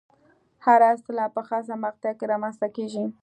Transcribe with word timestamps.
هره 0.65 0.87
اصطلاح 0.95 1.29
په 1.35 1.41
خاصه 1.47 1.73
مقطع 1.85 2.11
کې 2.17 2.25
رامنځته 2.31 2.67
کېږي. 2.75 3.05